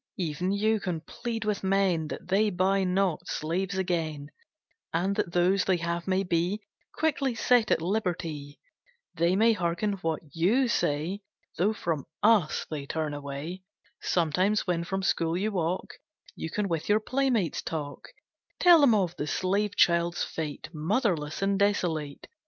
Even 0.17 0.51
you 0.51 0.79
can 0.79 1.01
plead 1.01 1.45
with 1.45 1.63
men 1.63 2.07
That 2.07 2.27
they 2.29 2.49
buy 2.49 2.83
not 2.83 3.27
slaves 3.27 3.77
again, 3.77 4.31
And 4.91 5.15
that 5.15 5.31
those 5.31 5.63
they 5.65 5.77
have 5.77 6.07
may 6.07 6.23
be 6.23 6.63
Quickly 6.95 7.35
set 7.35 7.69
at 7.69 7.83
liberty. 7.83 8.59
They 9.13 9.35
may 9.35 9.53
hearken 9.53 9.93
what 10.01 10.21
you 10.33 10.67
say, 10.69 11.21
Though 11.59 11.73
from 11.73 12.07
us 12.23 12.65
they 12.71 12.87
turn 12.87 13.13
away. 13.13 13.61
Sometimes, 14.01 14.65
when 14.65 14.83
from 14.85 15.03
school 15.03 15.37
you 15.37 15.51
walk, 15.51 15.93
You 16.35 16.49
can 16.49 16.67
with 16.67 16.89
your 16.89 16.99
playmates 16.99 17.61
talk, 17.61 18.07
Tell 18.59 18.81
them 18.81 18.95
of 18.95 19.15
the 19.17 19.27
slave 19.27 19.75
child's 19.75 20.23
fate, 20.23 20.69
Motherless 20.73 21.43
and 21.43 21.59
desolate. 21.59 22.25